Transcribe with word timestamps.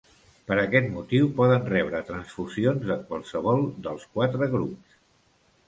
Per 0.45 0.55
aquest 0.61 0.87
motiu 0.93 1.27
poden 1.41 1.67
rebre 1.73 2.01
transfusions 2.09 2.89
de 2.93 2.99
qualsevol 3.13 3.63
dels 3.89 4.11
quatre 4.17 4.51
grups. 4.59 5.01